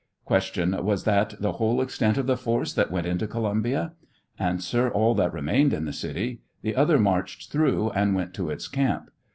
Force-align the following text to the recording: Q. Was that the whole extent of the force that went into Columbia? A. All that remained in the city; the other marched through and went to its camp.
Q. 0.27 0.37
Was 0.79 1.03
that 1.03 1.35
the 1.39 1.51
whole 1.51 1.79
extent 1.79 2.17
of 2.17 2.25
the 2.25 2.35
force 2.35 2.73
that 2.73 2.89
went 2.89 3.05
into 3.05 3.27
Columbia? 3.27 3.93
A. 4.39 4.89
All 4.95 5.13
that 5.13 5.31
remained 5.31 5.73
in 5.73 5.85
the 5.85 5.93
city; 5.93 6.41
the 6.63 6.75
other 6.75 6.97
marched 6.97 7.51
through 7.51 7.91
and 7.91 8.15
went 8.15 8.33
to 8.33 8.49
its 8.49 8.67
camp. 8.67 9.11